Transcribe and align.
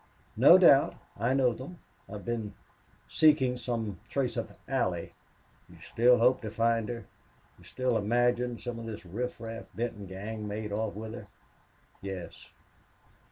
"No 0.35 0.57
doubt. 0.57 0.95
I 1.15 1.35
know 1.35 1.53
them. 1.53 1.77
I've 2.09 2.25
been 2.25 2.55
seeking 3.07 3.55
some 3.55 3.99
trace 4.09 4.35
of 4.35 4.51
Allie." 4.67 5.11
"You 5.69 5.77
still 5.79 6.17
hope 6.17 6.41
to 6.41 6.49
find 6.49 6.89
her? 6.89 7.05
You 7.59 7.63
still 7.63 7.95
imagine 7.95 8.57
some 8.57 8.79
of 8.79 8.87
this 8.87 9.05
riffraff 9.05 9.65
Benton 9.75 10.07
gang 10.07 10.47
made 10.47 10.71
off 10.71 10.95
with 10.95 11.13
her?" 11.13 11.27
"Yes." 12.01 12.49